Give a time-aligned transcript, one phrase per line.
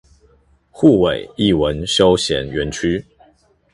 [0.73, 3.05] 滬尾藝文休閒園區